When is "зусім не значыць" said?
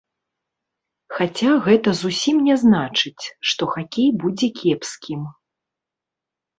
2.01-3.23